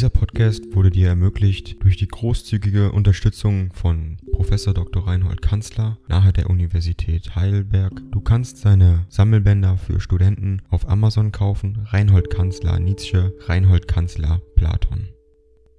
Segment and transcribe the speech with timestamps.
[0.00, 5.06] Dieser Podcast wurde dir ermöglicht durch die großzügige Unterstützung von Professor Dr.
[5.06, 7.92] Reinhold Kanzler nahe der Universität Heidelberg.
[8.10, 11.86] Du kannst seine Sammelbänder für Studenten auf Amazon kaufen.
[11.90, 15.10] Reinhold Kanzler Nietzsche, Reinhold Kanzler Platon.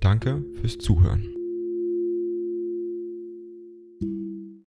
[0.01, 1.25] Danke fürs Zuhören.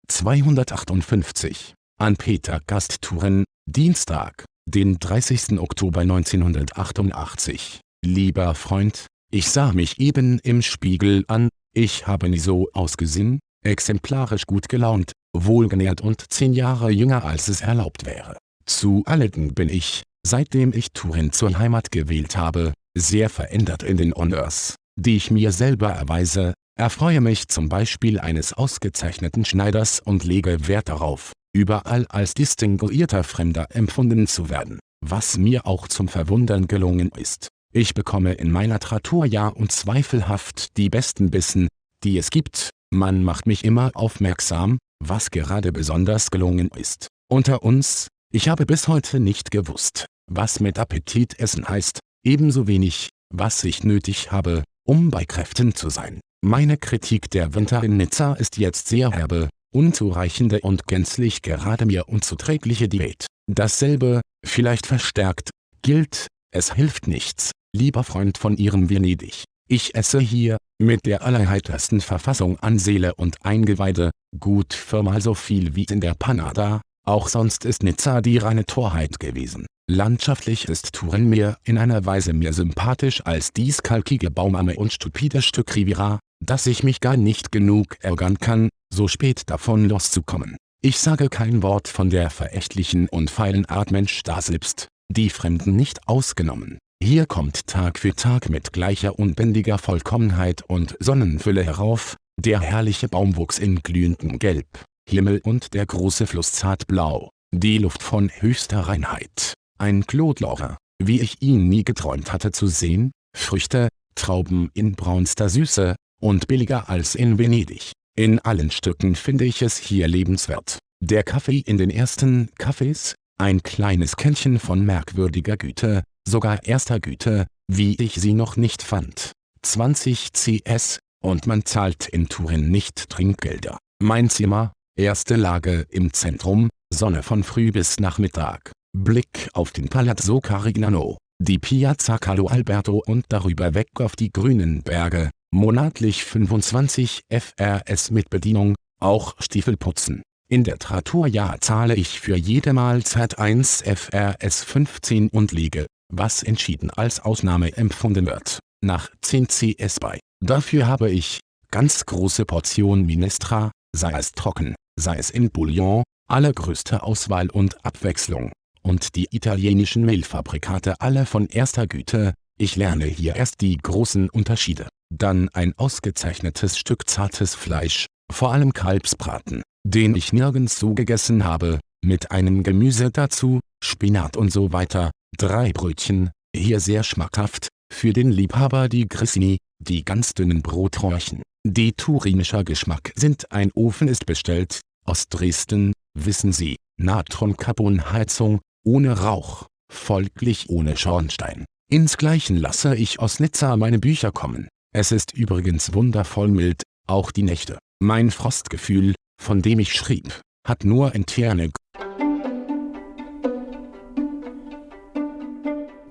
[0.09, 5.61] 258 an Peter Gasttouren, Dienstag, den 30.
[5.61, 7.79] Oktober 1988.
[8.05, 14.47] Lieber Freund, ich sah mich eben im Spiegel an, ich habe nie so ausgesehen, exemplarisch
[14.47, 18.37] gut gelaunt, wohlgenährt und zehn Jahre jünger als es erlaubt wäre.
[18.67, 24.15] Zu alledem bin ich, seitdem ich Turin zur Heimat gewählt habe, sehr verändert in den
[24.15, 30.69] Honors, die ich mir selber erweise, erfreue mich zum Beispiel eines ausgezeichneten Schneiders und lege
[30.69, 37.11] Wert darauf, überall als distinguierter Fremder empfunden zu werden, was mir auch zum Verwundern gelungen
[37.17, 37.49] ist.
[37.77, 41.67] Ich bekomme in meiner Tratur ja unzweifelhaft die besten Bissen,
[42.05, 47.09] die es gibt, man macht mich immer aufmerksam, was gerade besonders gelungen ist.
[47.29, 53.09] Unter uns, ich habe bis heute nicht gewusst, was mit Appetit essen heißt, ebenso wenig,
[53.31, 56.21] was ich nötig habe, um bei Kräften zu sein.
[56.43, 62.09] Meine Kritik der Winter in Nizza ist jetzt sehr herbe, unzureichende und gänzlich gerade mir
[62.09, 63.27] unzuträgliche Diät.
[63.51, 65.51] Dasselbe, vielleicht verstärkt,
[65.83, 69.45] gilt, es hilft nichts, lieber Freund von Ihrem Venedig.
[69.69, 75.75] Ich esse hier, mit der allerheitersten Verfassung an Seele und Eingeweide, gut viermal so viel
[75.75, 79.67] wie in der Panada, auch sonst ist Nizza die reine Torheit gewesen.
[79.91, 85.43] Landschaftlich ist Turin mir in einer Weise mehr sympathisch als dies kalkige Baumarme und stupide
[85.43, 90.57] Stück Riviera, dass ich mich gar nicht genug ärgern kann, so spät davon loszukommen.
[90.83, 95.77] Ich sage kein Wort von der verächtlichen und feilen Art Mensch da selbst, die Fremden
[95.77, 96.79] nicht ausgenommen.
[97.05, 103.59] Hier kommt Tag für Tag mit gleicher unbändiger Vollkommenheit und Sonnenfülle herauf, der herrliche Baumwuchs
[103.59, 104.67] in glühendem Gelb,
[105.07, 111.43] Himmel und der große Fluss zartblau, die Luft von höchster Reinheit, ein Claude wie ich
[111.43, 117.39] ihn nie geträumt hatte zu sehen, Früchte, Trauben in braunster Süße, und billiger als in
[117.39, 117.93] Venedig.
[118.17, 120.79] In allen Stücken finde ich es hier lebenswert.
[121.03, 127.47] Der Kaffee in den ersten Cafés, ein kleines Kännchen von merkwürdiger Güte, sogar erster Güte,
[127.69, 129.33] wie ich sie noch nicht fand.
[129.63, 133.79] 20 CS, und man zahlt in Turin nicht Trinkgelder.
[134.03, 140.41] Mein Zimmer, erste Lage im Zentrum, Sonne von früh bis Nachmittag, Blick auf den Palazzo
[140.41, 148.11] Carignano, die Piazza Carlo Alberto und darüber weg auf die grünen Berge, monatlich 25 FRS
[148.11, 150.23] mit Bedienung, auch Stiefel putzen.
[150.49, 155.87] In der Trattoria zahle ich für jede Mahlzeit 1 FRS 15 und liege,
[156.19, 160.21] was entschieden als Ausnahme empfunden wird, nach 10 CS bei.
[160.41, 167.03] Dafür habe ich, ganz große Portion Minestra, sei es trocken, sei es in Bouillon, allergrößte
[167.03, 168.53] Auswahl und Abwechslung.
[168.83, 174.89] Und die italienischen Mehlfabrikate alle von erster Güte, ich lerne hier erst die großen Unterschiede.
[175.13, 181.81] Dann ein ausgezeichnetes Stück zartes Fleisch, vor allem Kalbsbraten, den ich nirgends so gegessen habe,
[182.05, 188.31] mit einem Gemüse dazu, Spinat und so weiter, Drei Brötchen, hier sehr schmackhaft, für den
[188.31, 191.43] Liebhaber die Grissini, die ganz dünnen Brotröhrchen.
[191.67, 199.67] Die turinischer Geschmack sind ein Ofen ist bestellt, aus Dresden, wissen Sie, Natron-Carbon-Heizung, ohne Rauch,
[199.93, 201.65] folglich ohne Schornstein.
[201.91, 204.69] Insgleichen lasse ich aus Nizza meine Bücher kommen.
[204.95, 207.79] Es ist übrigens wundervoll mild, auch die Nächte.
[208.01, 211.71] Mein Frostgefühl, von dem ich schrieb, hat nur interne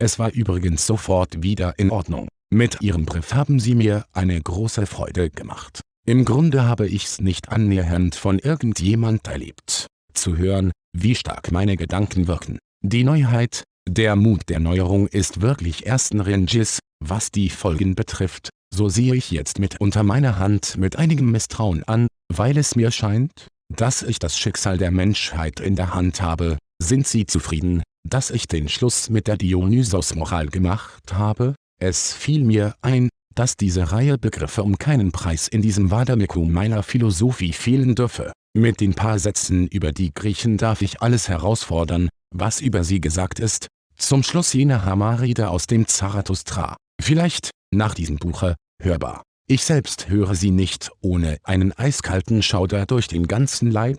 [0.00, 2.28] Es war übrigens sofort wieder in Ordnung.
[2.52, 5.82] Mit Ihrem Brief haben Sie mir eine große Freude gemacht.
[6.06, 9.86] Im Grunde habe ich's nicht annähernd von irgendjemand erlebt.
[10.14, 12.58] Zu hören, wie stark meine Gedanken wirken.
[12.82, 18.88] Die Neuheit, der Mut der Neuerung ist wirklich ersten Ranges, was die Folgen betrifft, so
[18.88, 24.02] sehe ich jetzt mitunter meine Hand mit einigem Misstrauen an, weil es mir scheint, dass
[24.02, 26.56] ich das Schicksal der Menschheit in der Hand habe.
[26.82, 32.74] Sind Sie zufrieden, dass ich den Schluss mit der Dionysos-Moral gemacht habe, es fiel mir
[32.82, 38.32] ein, dass diese Reihe Begriffe um keinen Preis in diesem Vademekum meiner Philosophie fehlen dürfe.
[38.54, 43.38] Mit den paar Sätzen über die Griechen darf ich alles herausfordern, was über sie gesagt
[43.38, 46.76] ist, zum Schluss jene Hammerrede aus dem Zarathustra.
[47.00, 49.22] Vielleicht, nach diesem Buche, hörbar.
[49.46, 53.98] Ich selbst höre sie nicht ohne einen eiskalten Schauder durch den ganzen Leib.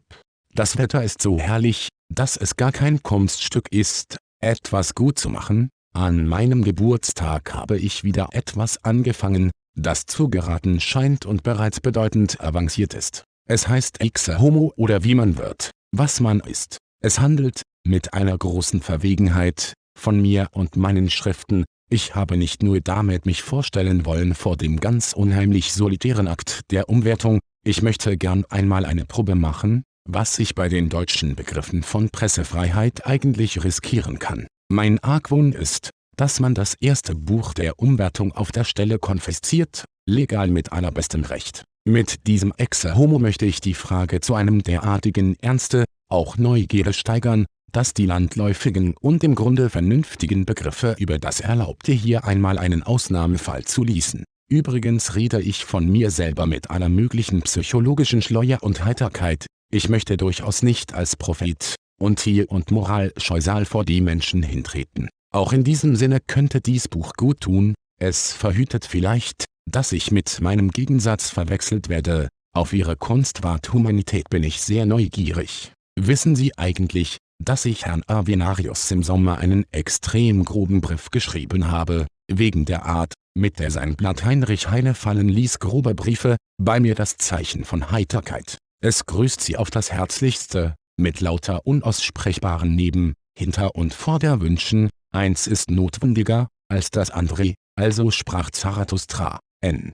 [0.54, 5.70] Das Wetter ist so herrlich, dass es gar kein Kunststück ist, etwas gut zu machen.
[5.94, 12.42] An meinem Geburtstag habe ich wieder etwas angefangen, das zu geraten scheint und bereits bedeutend
[12.42, 13.24] avanciert ist.
[13.48, 16.78] Es heißt Exe Homo oder wie man wird, was man ist.
[17.02, 22.80] Es handelt, mit einer großen Verwegenheit, von mir und meinen Schriften, ich habe nicht nur
[22.80, 28.46] damit mich vorstellen wollen vor dem ganz unheimlich solitären Akt der Umwertung, ich möchte gern
[28.50, 34.48] einmal eine Probe machen, was ich bei den deutschen Begriffen von Pressefreiheit eigentlich riskieren kann.
[34.70, 40.50] Mein Argwohn ist, dass man das erste Buch der Umwertung auf der Stelle konfisziert, legal
[40.50, 41.64] mit allerbestem Recht.
[41.88, 47.46] Mit diesem Exe Homo möchte ich die Frage zu einem derartigen Ernste, auch Neugierde steigern,
[47.72, 53.64] dass die landläufigen und im Grunde vernünftigen Begriffe über das Erlaubte hier einmal einen Ausnahmefall
[53.64, 54.24] zuließen.
[54.50, 60.18] Übrigens rede ich von mir selber mit aller möglichen psychologischen Schleuer und Heiterkeit, ich möchte
[60.18, 65.10] durchaus nicht als Prophet und Tier- und Moralscheusal vor die Menschen hintreten.
[65.34, 70.42] Auch in diesem Sinne könnte dies Buch gut tun, es verhütet vielleicht, dass ich mit
[70.42, 75.72] meinem Gegensatz verwechselt werde, auf Ihre Kunstwart Humanität bin ich sehr neugierig.
[75.98, 82.08] Wissen Sie eigentlich, dass ich Herrn Avenarius im Sommer einen extrem groben Brief geschrieben habe,
[82.30, 86.96] wegen der Art, mit der sein Blatt Heinrich Heine fallen ließ grobe Briefe, bei mir
[86.96, 88.58] das Zeichen von Heiterkeit.
[88.84, 95.70] Es grüßt Sie auf das Herzlichste, mit lauter unaussprechbaren Neben, Hinter- und Vorderwünschen, eins ist
[95.70, 99.94] notwendiger, als das andere, also sprach Zarathustra, N.